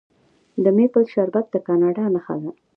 [0.63, 2.49] د میپل شربت د کاناډا نښه ده.